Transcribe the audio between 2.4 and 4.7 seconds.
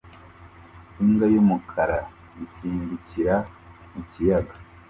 isimbukira mu kiyaga